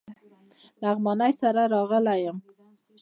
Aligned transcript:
لغمانی 0.81 1.31
سره 1.41 1.63
راغلی 1.73 2.15
یم. 2.25 2.37